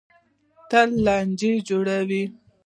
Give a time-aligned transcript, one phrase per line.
[0.69, 2.23] تل لانجې جوړوي.